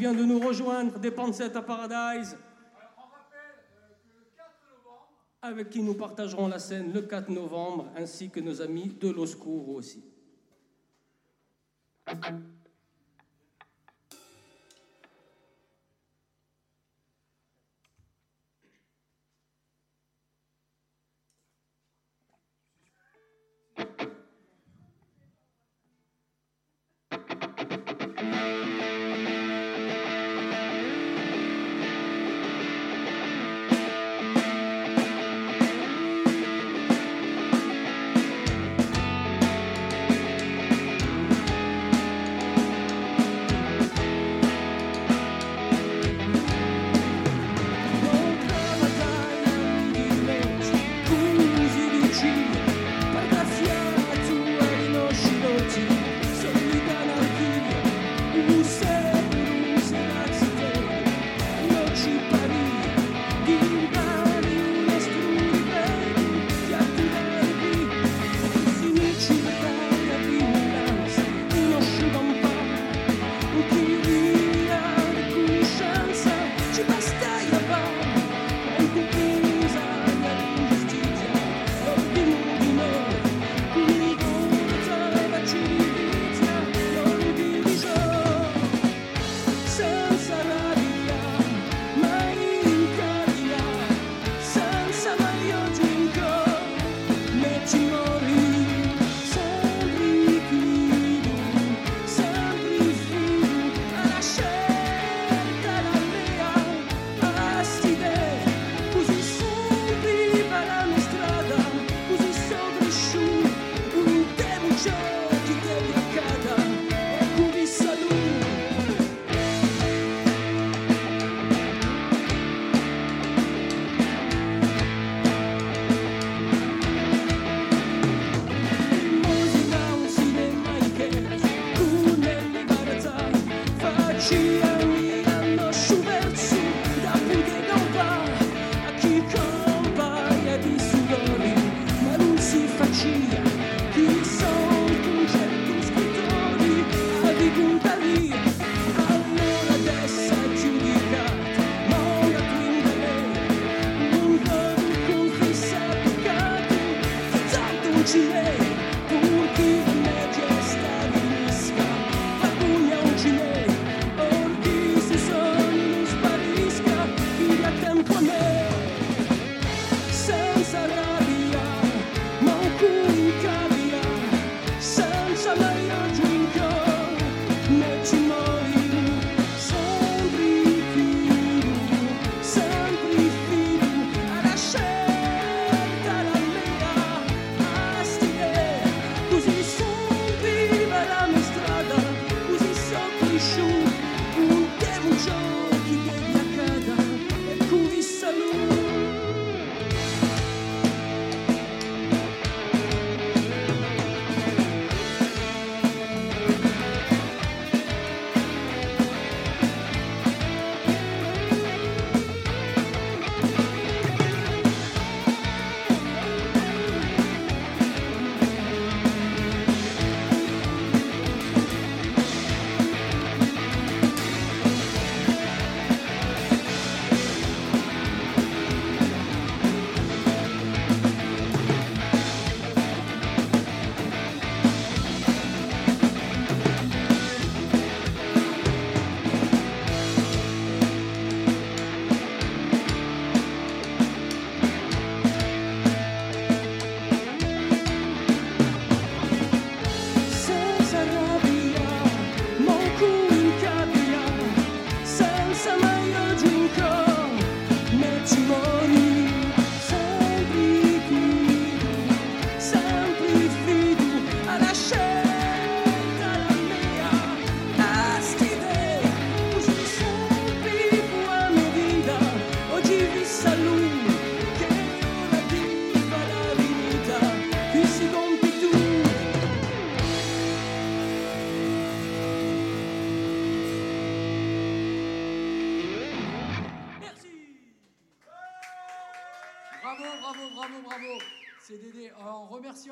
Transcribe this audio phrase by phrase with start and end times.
[0.00, 2.34] vient de nous rejoindre des Pansets à Paradise.
[5.42, 9.68] Avec qui nous partagerons la scène le 4 novembre, ainsi que nos amis de l'Oscour
[9.68, 10.02] aussi.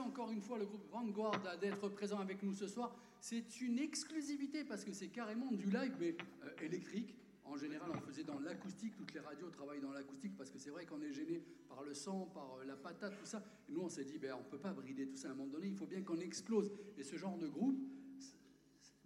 [0.08, 2.96] Encore une fois le groupe Vanguard d'être présent avec nous ce soir.
[3.20, 7.14] C'est une exclusivité parce que c'est carrément du live, mais euh, électrique.
[7.44, 10.70] En général, on faisait dans l'acoustique, toutes les radios travaillent dans l'acoustique parce que c'est
[10.70, 13.42] vrai qu'on est gêné par le sang, par euh, la patate, tout ça.
[13.68, 15.52] Nous, on s'est dit, ben, on ne peut pas brider tout ça à un moment
[15.52, 16.70] donné, il faut bien qu'on explose.
[16.96, 17.78] Et ce genre de groupe,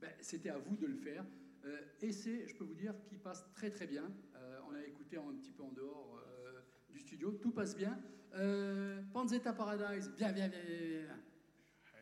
[0.00, 1.25] ben, c'était à vous de le faire.
[1.64, 4.04] Euh, et c'est, je peux vous dire, qui passe très très bien.
[4.68, 6.18] On a écouté un petit peu en dehors
[6.90, 7.99] du studio, tout passe bien.
[8.34, 11.18] Euh, Panzetta Paradise, bien, bien, bien, bien, bien.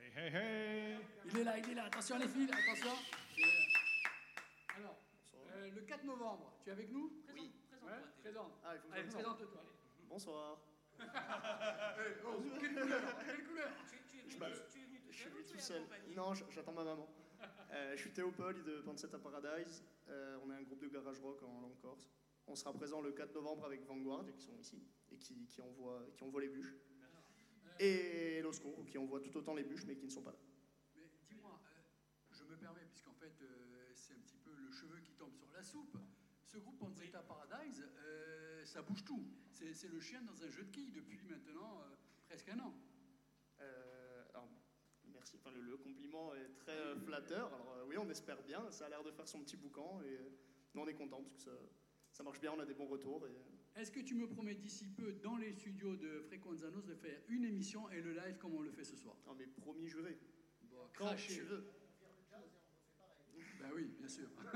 [0.01, 1.85] Hey, hey, hey Il est là, il est là.
[1.87, 2.93] Attention les filles, attention.
[4.77, 4.97] Alors,
[5.55, 7.13] euh, le 4 novembre, tu es avec nous?
[7.35, 7.53] Oui.
[7.85, 8.53] Ouais, présente.
[8.65, 9.37] Ah, il faut que Allez, je me présente.
[9.37, 9.63] présente-toi.
[10.09, 10.59] Bonsoir.
[11.01, 13.71] Eh, oh, quelle couleur Quelle couleur
[14.29, 15.83] Je suis venu tout seul.
[16.15, 17.09] Non, j'attends ma maman.
[17.73, 19.83] Euh, je suis Théo Paul de Pansetta Paradise.
[20.11, 22.07] Euh, on est un groupe de garage rock en langue corse.
[22.51, 26.05] On sera présent le 4 novembre avec Vanguard, qui sont ici, et qui, qui, envoient,
[26.17, 26.75] qui envoient les bûches.
[27.79, 30.39] Et Losco, qui envoie tout autant les bûches, mais qui ne sont pas là.
[30.97, 31.81] Mais dis-moi, euh,
[32.33, 35.49] je me permets, puisqu'en fait, euh, c'est un petit peu le cheveu qui tombe sur
[35.53, 35.97] la soupe.
[36.45, 39.25] Ce groupe Panzetta Paradise, euh, ça bouge tout.
[39.53, 41.95] C'est c'est le chien dans un jeu de quilles depuis maintenant euh,
[42.27, 42.75] presque un an.
[43.61, 44.49] Euh, alors,
[45.13, 45.37] merci.
[45.37, 47.55] Enfin, le, le compliment est très euh, flatteur.
[47.55, 48.69] Alors, euh, oui, on espère bien.
[48.73, 50.03] Ça a l'air de faire son petit boucan.
[50.03, 50.31] Et euh,
[50.75, 51.53] nous, on est contents parce que ça,
[52.21, 52.53] ça marche bien.
[52.55, 53.27] On a des bons retours.
[53.27, 57.19] Et, Est-ce que tu me promets d'ici peu, dans les studios de Frequenzanos, de faire
[57.31, 59.17] une émission et le live comme on le fait ce soir?
[59.27, 60.19] Non, mais promis juré.
[60.65, 61.33] Bon, Quand crachez.
[61.37, 61.65] tu veux.
[63.59, 64.29] Ben oui, bien sûr.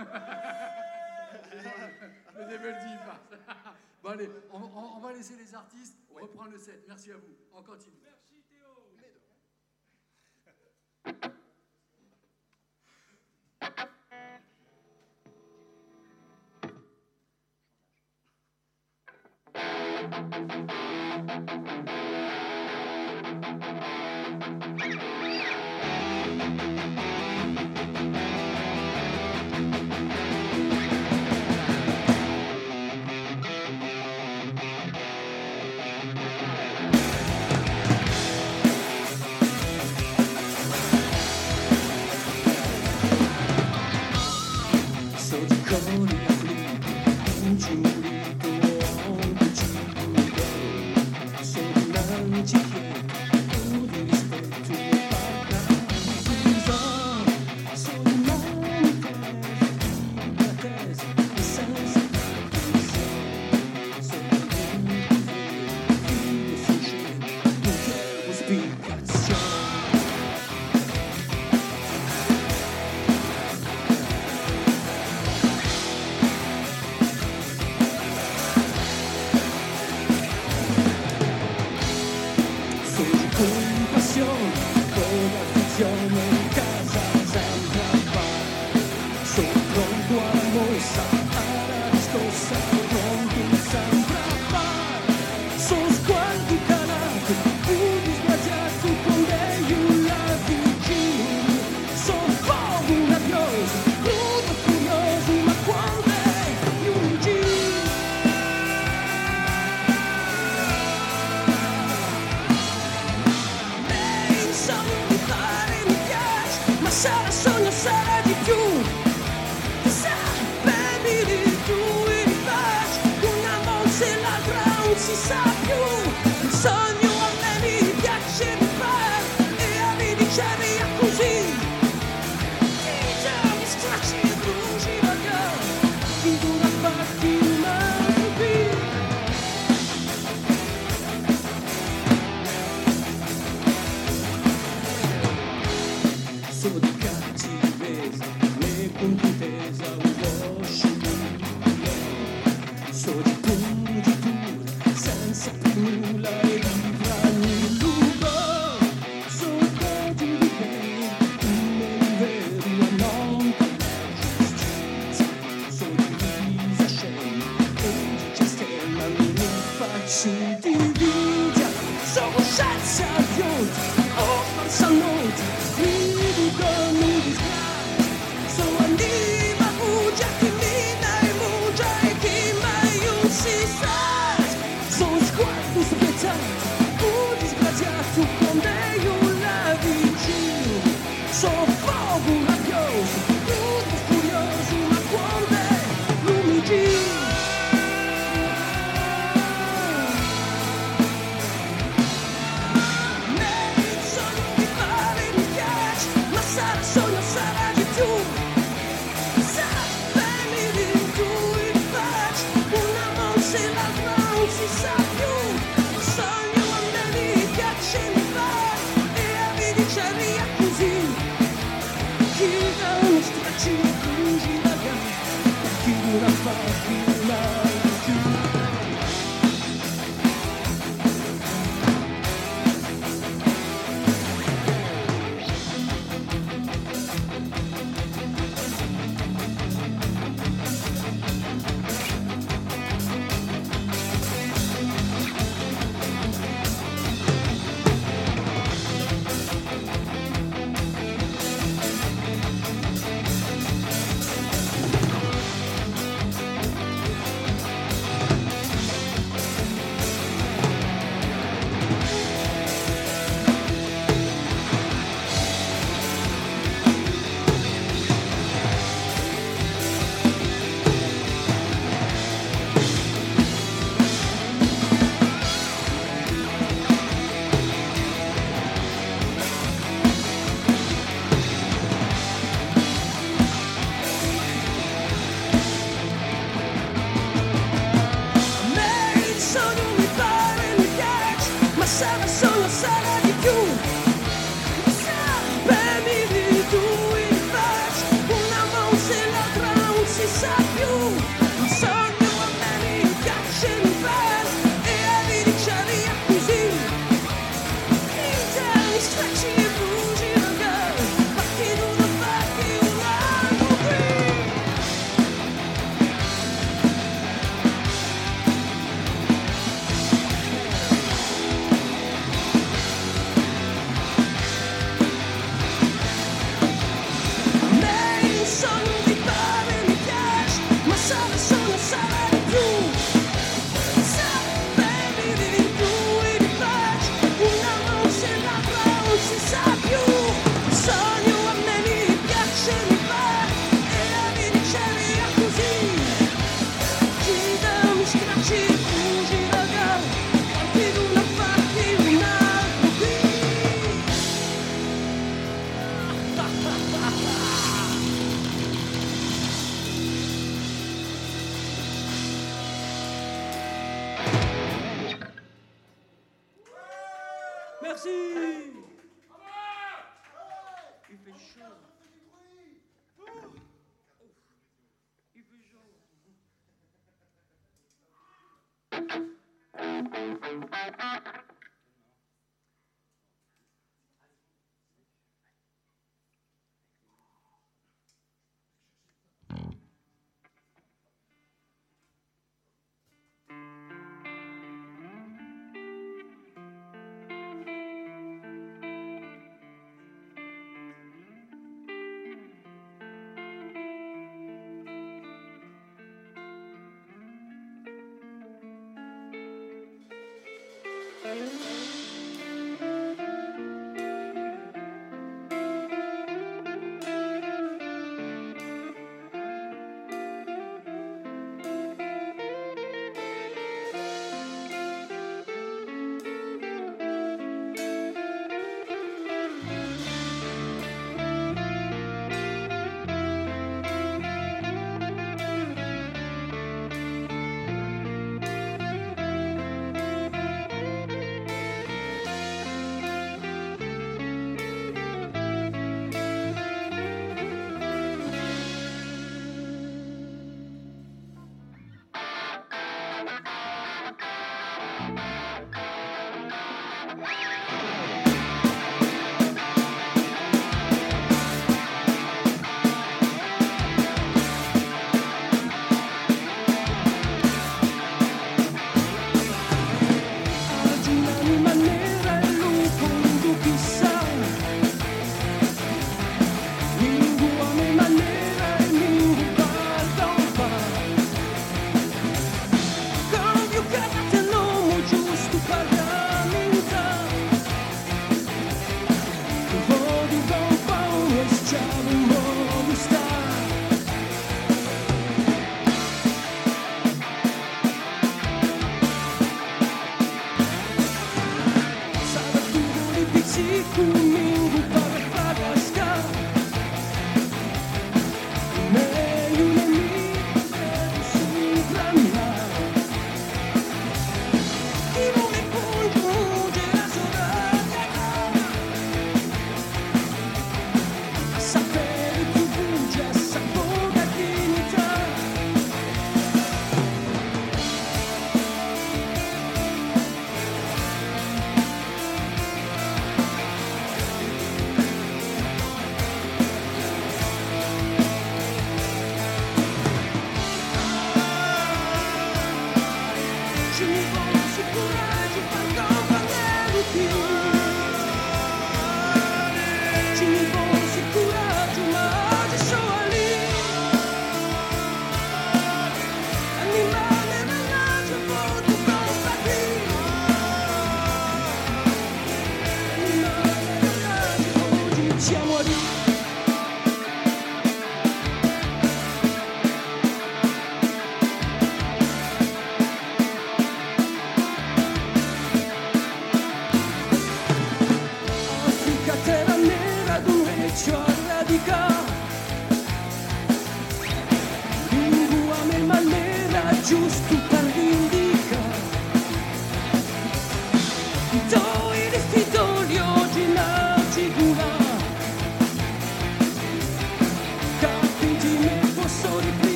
[2.36, 3.22] le devil dit pas.
[4.02, 6.84] bon allez, on, on- on va laisser les artistes reprendre le set.
[6.86, 7.34] Merci à vous.
[7.52, 7.96] On continue.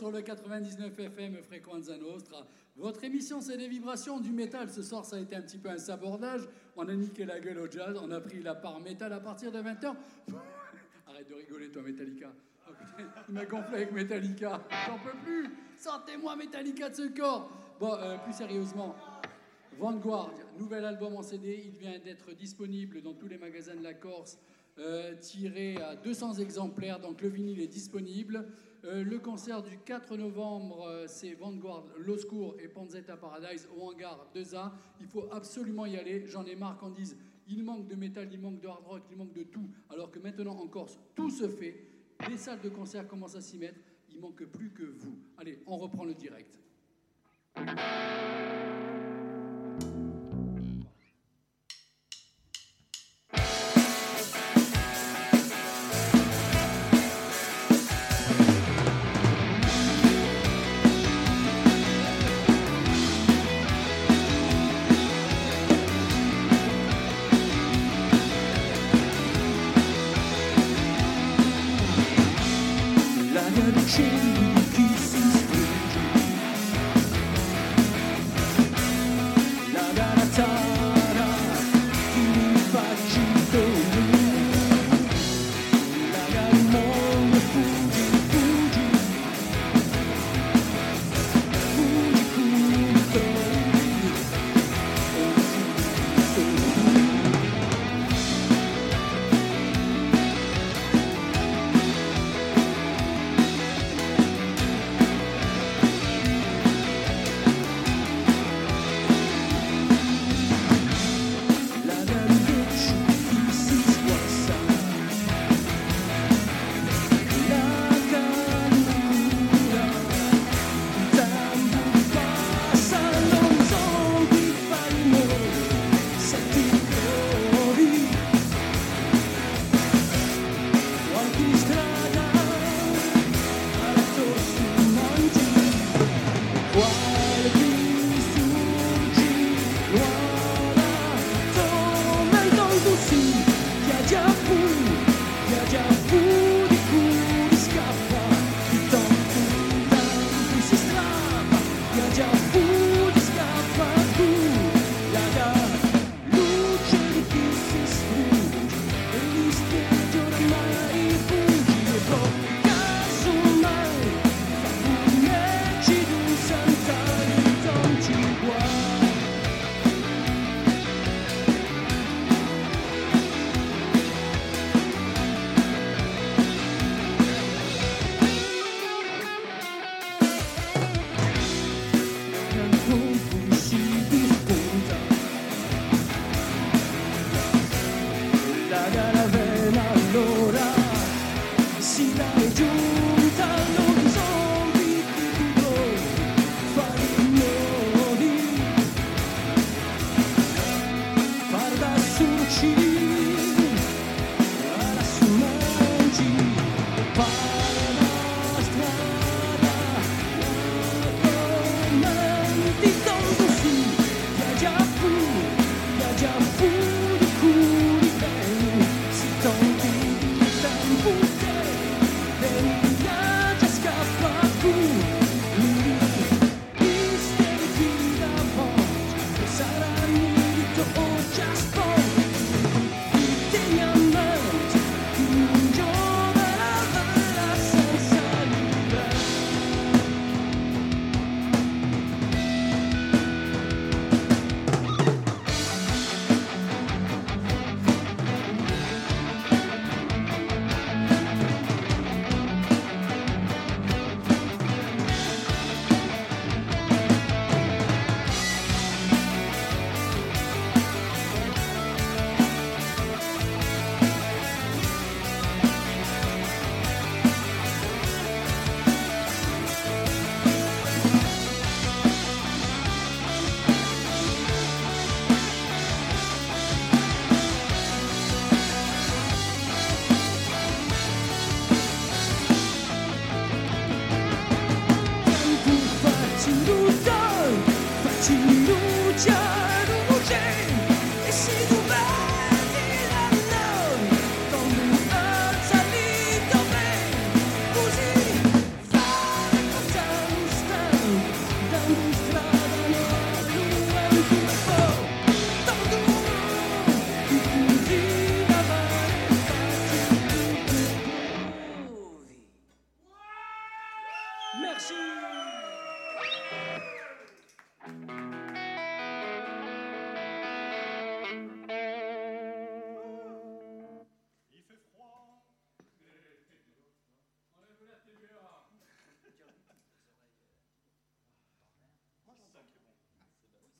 [0.00, 2.46] Sur le 99 FM Fréquenza Nostra.
[2.74, 4.70] Votre émission, c'est des vibrations du métal.
[4.70, 6.40] Ce soir, ça a été un petit peu un sabordage.
[6.74, 7.94] On a niqué la gueule au jazz.
[8.02, 9.94] On a pris la part métal à partir de 20h.
[11.06, 12.32] Arrête de rigoler, toi, Metallica.
[12.66, 12.72] Oh,
[13.28, 14.62] il m'a gonflé avec Metallica.
[14.86, 15.50] J'en peux plus.
[15.76, 17.50] Sortez-moi Metallica de ce corps.
[17.78, 18.96] Bon, euh, plus sérieusement.
[19.78, 23.92] Vanguard, nouvel album en CD, il vient d'être disponible dans tous les magasins de la
[23.92, 24.38] Corse,
[24.78, 28.46] euh, tiré à 200 exemplaires, donc le vinyle est disponible.
[28.84, 34.26] Euh, le concert du 4 novembre, euh, c'est Vanguard, L'Oscour et Panzetta Paradise au hangar
[34.34, 34.72] 2A.
[35.00, 37.16] Il faut absolument y aller, j'en ai marre qu'on dise
[37.50, 40.20] il manque de métal, il manque de hard rock, il manque de tout, alors que
[40.20, 41.84] maintenant en Corse, tout se fait,
[42.28, 45.18] les salles de concert commencent à s'y mettre, il manque plus que vous.
[45.36, 46.60] Allez, on reprend le direct.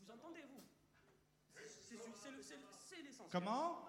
[0.01, 0.63] Vous entendez, vous?
[1.55, 1.95] C'est
[3.03, 3.31] l'essentiel.
[3.31, 3.87] Comment?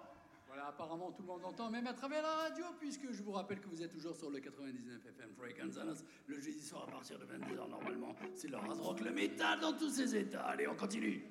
[0.47, 3.61] Voilà, apparemment tout le monde entend, même à travers la radio, puisque je vous rappelle
[3.61, 7.25] que vous êtes toujours sur le 99 FM Frequenzanas, le jeudi soir à partir de
[7.25, 8.13] 22h normalement.
[8.35, 10.43] C'est le hard rock, le métal dans tous ses états.
[10.43, 11.23] Allez, on continue.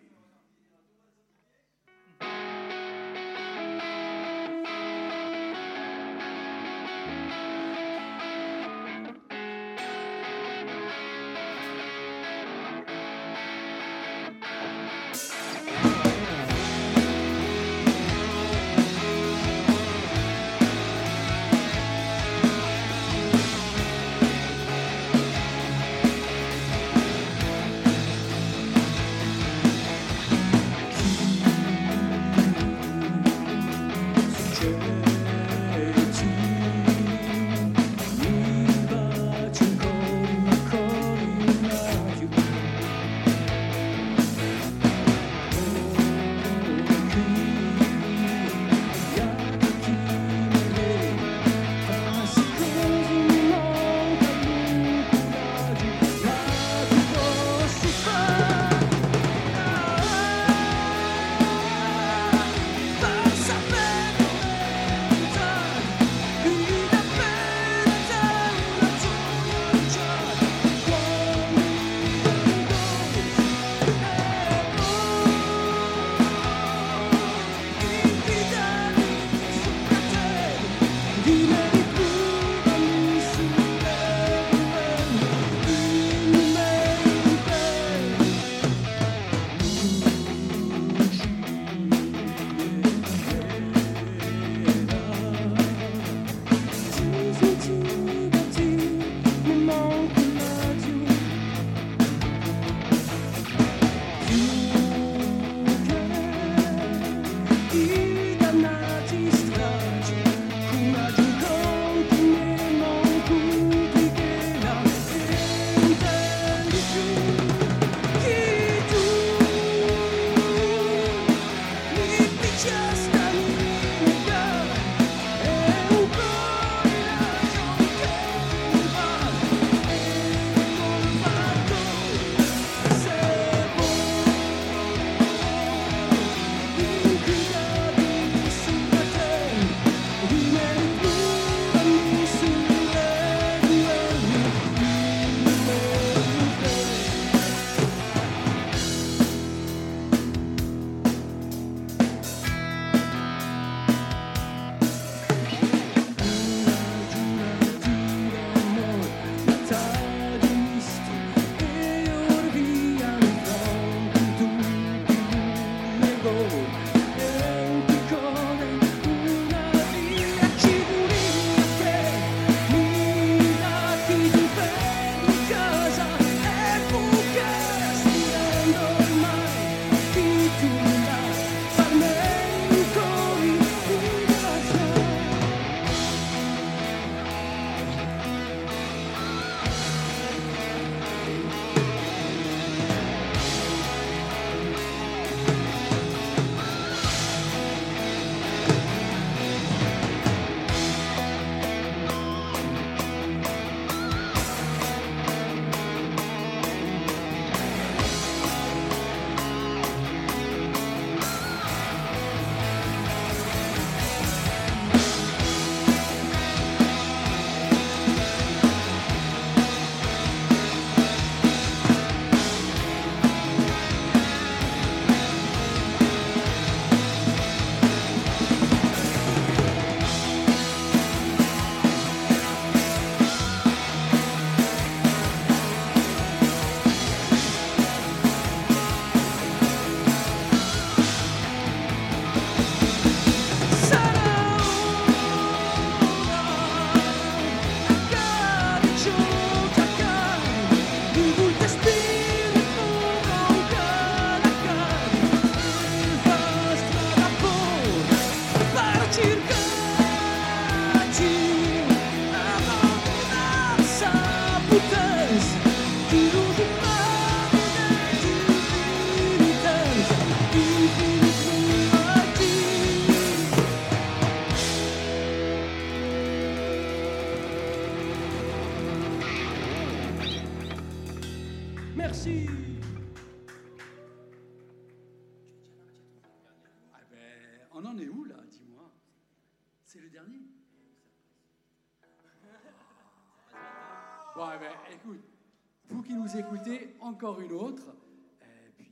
[297.21, 297.95] encore une autre.
[298.41, 298.91] Et puis,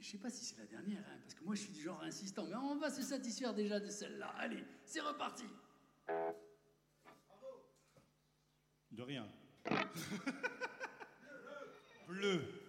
[0.00, 2.02] je sais pas si c'est la dernière, hein, parce que moi je suis du genre
[2.02, 4.34] insistant, mais on va se satisfaire déjà de celle-là.
[4.36, 5.44] Allez, c'est reparti.
[8.90, 9.28] De rien.
[12.08, 12.67] Bleu.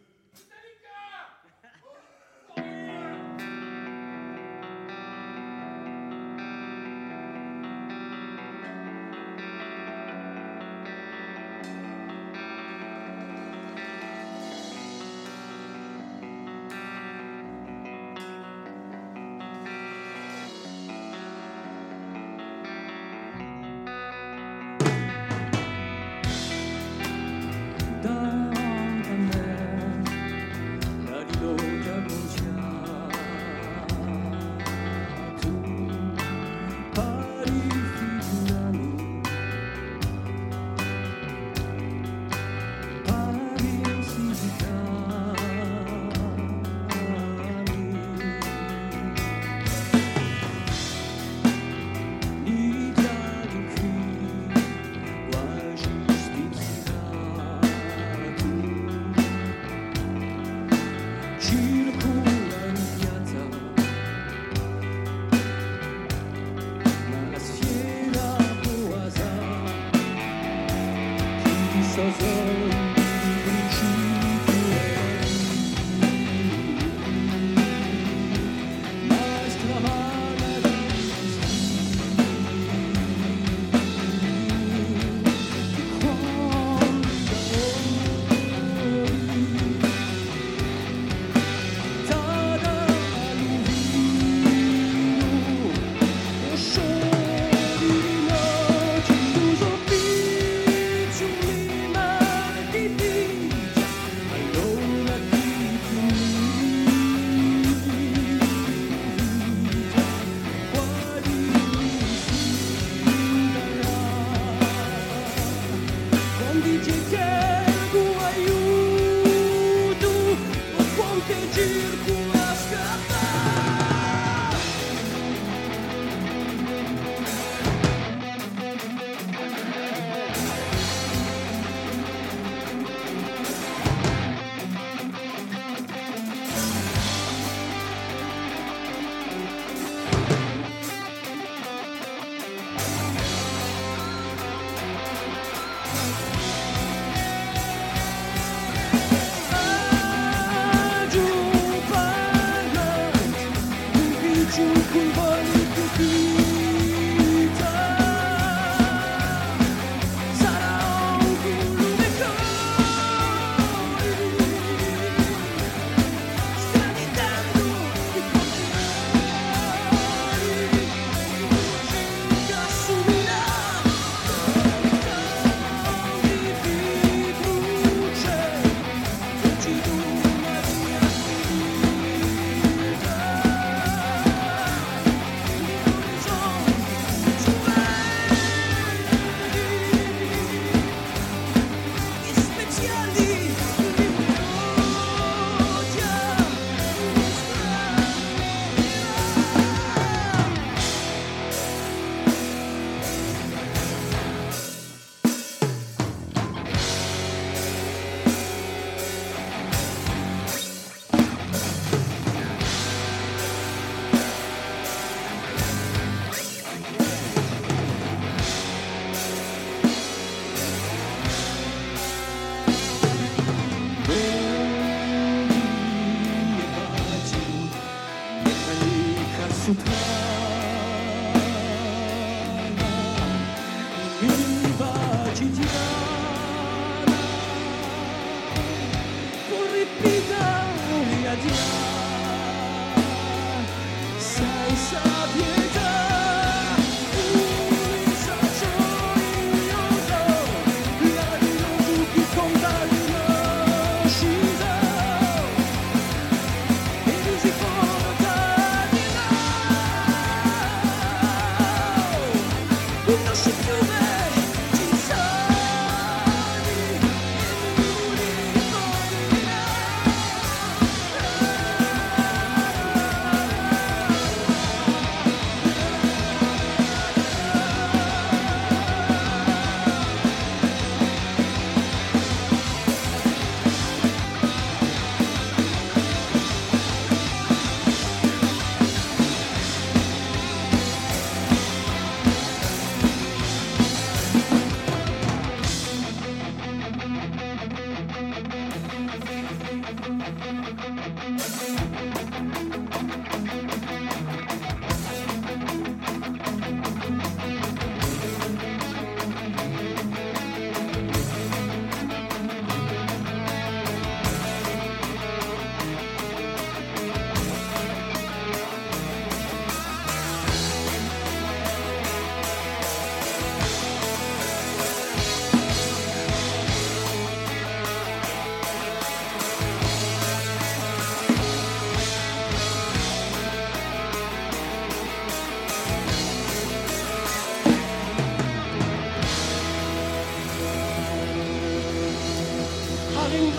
[244.80, 245.09] so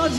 [0.01, 0.17] Merci.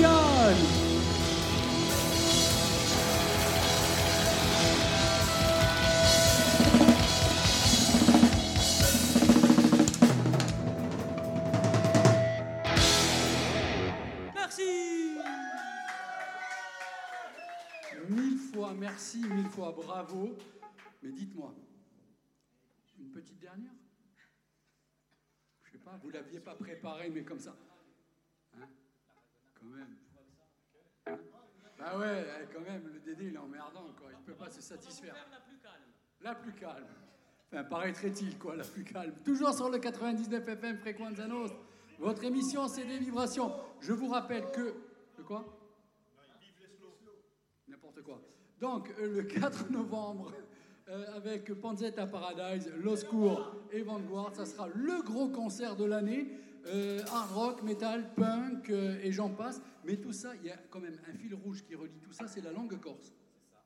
[18.08, 20.38] Mille fois merci, mille fois bravo.
[21.02, 21.56] Mais dites-moi,
[23.00, 23.72] une petite dernière?
[25.64, 27.56] Je sais pas, vous l'aviez pas préparé, mais comme ça.
[29.62, 29.96] Quand même.
[31.06, 31.20] Hein
[31.78, 34.10] bah ouais, eh, quand même, le Dédé il est emmerdant, quoi.
[34.12, 35.16] Il peut pas se satisfaire.
[35.32, 35.82] La plus calme.
[36.22, 36.88] La plus calme.
[37.52, 39.14] Enfin, paraîtrait-il, quoi, la plus calme.
[39.26, 41.60] Toujours sur le 99 FM Fréquenza Nostra.
[42.00, 43.52] Votre émission, c'est des vibrations.
[43.80, 44.74] Je vous rappelle que.
[45.18, 45.46] De quoi?
[47.68, 48.22] N'importe quoi.
[48.60, 50.34] Donc, euh, le 4 novembre,
[50.90, 56.28] euh, avec Panzetta Paradise, L'Oscour et Vanguard, ça sera le gros concert de l'année.
[56.68, 59.62] Euh, hard rock, metal, punk euh, et j'en passe.
[59.84, 62.28] Mais tout ça, il y a quand même un fil rouge qui relie tout ça,
[62.28, 63.14] c'est la langue corse.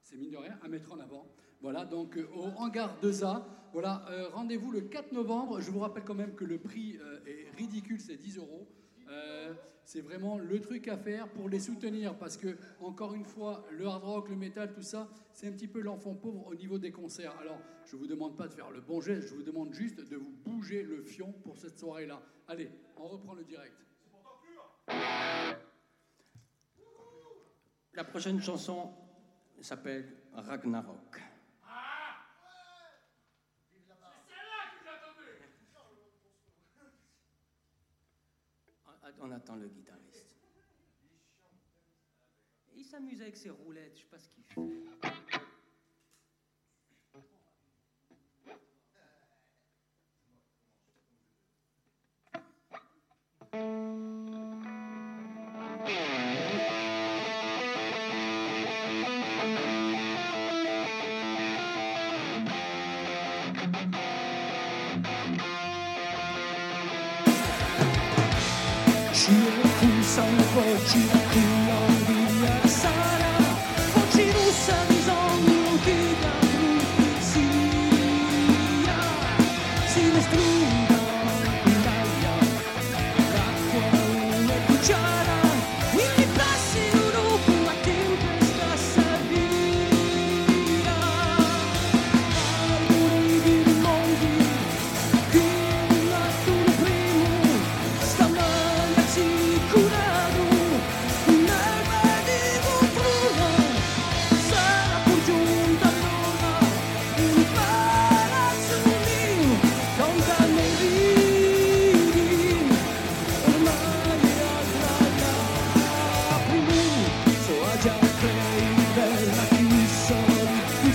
[0.01, 1.27] C'est mine de rien à mettre en avant.
[1.61, 3.43] Voilà, donc euh, au hangar 2A.
[3.73, 5.59] Voilà, euh, rendez-vous le 4 novembre.
[5.59, 8.67] Je vous rappelle quand même que le prix est ridicule, c'est 10 euros.
[9.85, 13.85] C'est vraiment le truc à faire pour les soutenir parce que, encore une fois, le
[13.85, 16.91] hard rock, le métal, tout ça, c'est un petit peu l'enfant pauvre au niveau des
[16.91, 17.37] concerts.
[17.39, 19.99] Alors, je ne vous demande pas de faire le bon geste, je vous demande juste
[19.99, 22.19] de vous bouger le fion pour cette soirée-là.
[22.47, 23.73] Allez, on reprend le direct.
[27.93, 28.93] La prochaine chanson
[29.61, 31.21] s'appelle Ragnarok.
[39.21, 40.35] On attend le guitariste.
[42.75, 45.24] Il s'amuse avec ses roulettes, je sais pas ce qu'il fait.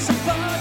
[0.01, 0.59] so far.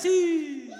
[0.00, 0.70] Merci.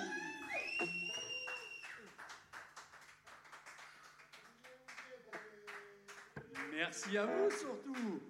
[6.73, 8.21] Merci à vous surtout.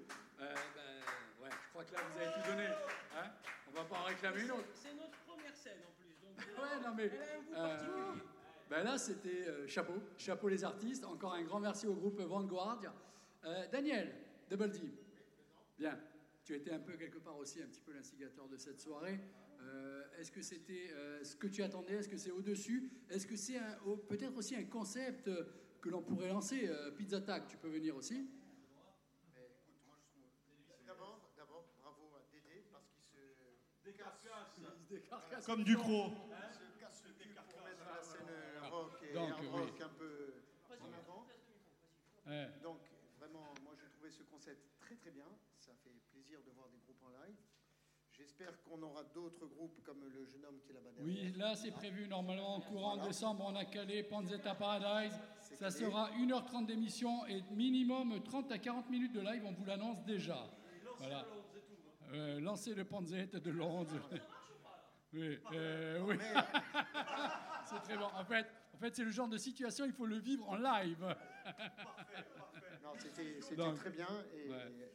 [0.40, 2.66] Euh, ben, ouais, je crois que là vous avez tout donné.
[2.66, 3.30] Hein
[3.68, 4.68] On va pas en réclamer une autre.
[4.74, 6.14] C'est notre première scène en plus.
[6.22, 7.10] Donc, Ouais, non mais.
[7.12, 8.22] elle a un goût euh, particulier.
[8.70, 11.04] ben là, c'était euh, chapeau, chapeau les artistes.
[11.04, 12.80] Encore un grand merci au groupe Vanguard.
[13.44, 14.14] Euh, Daniel,
[14.50, 14.80] Double D.
[15.78, 15.98] Bien,
[16.44, 19.20] tu étais un peu quelque part aussi un petit peu l'instigateur de cette soirée.
[19.60, 22.90] Euh, Est-ce que c'était euh, ce que tu attendais Est-ce que c'est au-dessus?
[23.08, 25.44] Est-ce que c'est un- au- peut-être aussi un concept euh,
[25.80, 28.28] que l'on pourrait lancer euh, Pizza Tac, tu peux venir aussi?
[30.86, 36.12] D'abord, d'abord, bravo à Dédé parce qu'il se décarcasse, Comme du croc.
[36.52, 39.46] se casse le cul pour mettre la scène rock et Donc, oui.
[39.48, 40.34] rock un peu
[40.80, 41.26] en avant.
[42.26, 42.48] Ouais.
[42.62, 42.80] Donc,
[43.18, 45.26] vraiment, moi j'ai trouvé ce concept très très bien.
[45.58, 47.36] Ça fait plaisir de voir des groupes en live.
[48.18, 50.90] J'espère qu'on aura d'autres groupes comme le jeune homme qui est là-bas.
[50.98, 55.16] Oui, là c'est prévu normalement en courant décembre, on a calé Panzetta Paradise.
[55.40, 55.70] Ça calé.
[55.70, 60.50] sera 1h30 d'émission et minimum 30 à 40 minutes de live, on vous l'annonce déjà.
[60.98, 61.24] Voilà.
[62.12, 64.10] Euh, lancez le Panzetta de Londres.
[65.12, 66.16] Oui, euh, oui.
[67.66, 68.08] c'est très bon.
[68.14, 71.16] En fait, en fait c'est le genre de situation, il faut le vivre en live.
[72.82, 74.08] Non, c'était c'était très bien.
[74.34, 74.90] Et ouais.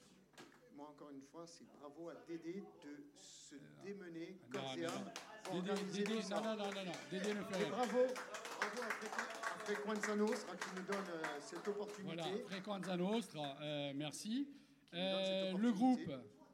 [0.75, 5.11] Moi, encore une fois, c'est bravo à Dédé de se démener corps et âme
[5.43, 6.91] pour Dédé, organiser non, non, non, non.
[7.11, 11.67] Dédé ne fait bravo, bravo à Frequ- à Frequenza Nostra qui nous donne euh, cette
[11.67, 12.15] opportunité.
[12.15, 14.47] Voilà, Frequenza Nostra, euh, merci.
[14.93, 16.11] Euh, le groupe,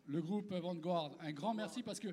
[0.07, 2.07] le groupe Vanguard, un grand merci parce que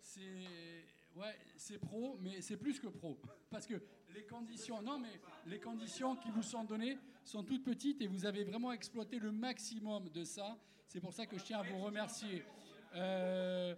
[0.00, 0.84] c'est
[1.16, 3.16] ouais, c'est pro, mais c'est plus que pro.
[3.50, 3.74] Parce que
[4.14, 8.26] les conditions, non mais les conditions qui vous sont données sont toutes petites et vous
[8.26, 10.56] avez vraiment exploité le maximum de ça.
[10.88, 12.42] C'est pour ça que je tiens à vous remercier.
[12.94, 13.74] Euh,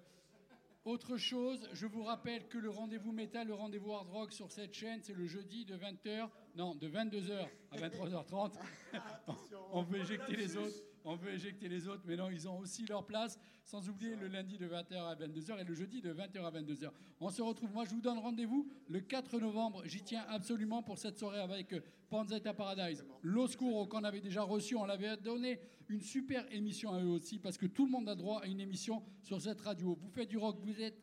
[0.85, 4.73] autre chose, je vous rappelle que le rendez-vous métal, le rendez-vous hard rock sur cette
[4.73, 8.53] chaîne, c'est le jeudi de 20h, non, de 22h à 23h30.
[9.73, 12.85] on veut éjecter les autres, on veut éjecter les autres, mais non, ils ont aussi
[12.87, 16.45] leur place, sans oublier le lundi de 20h à 22h et le jeudi de 20h
[16.45, 16.91] à 22h.
[17.21, 20.99] On se retrouve, moi je vous donne rendez-vous le 4 novembre, j'y tiens absolument pour
[20.99, 23.05] cette soirée avec euh, Panzetta Paradise.
[23.23, 27.59] L'Oscuro qu'on avait déjà reçu, on l'avait donné une super émission à eux aussi, parce
[27.59, 29.99] que tout le monde a droit à une émission sur cette radio.
[30.01, 31.01] Vous faites du rock, vous êtes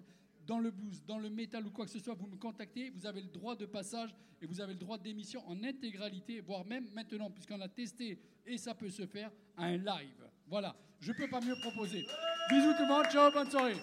[0.48, 3.06] dans le blues, dans le métal ou quoi que ce soit, vous me contactez, vous
[3.06, 6.90] avez le droit de passage et vous avez le droit d'émission en intégralité, voire même
[6.94, 10.30] maintenant, puisqu'on a testé et ça peut se faire, un live.
[10.48, 12.06] Voilà, je peux pas mieux proposer.
[12.50, 13.76] Bisous tout le monde, ciao, bonne soirée.